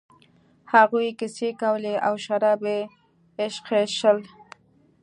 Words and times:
هغوی 0.73 1.07
کیسې 1.19 1.49
کولې 1.61 1.95
او 2.07 2.13
شراب 2.25 2.61
یې 2.71 2.79
ایشخېشل. 3.39 4.19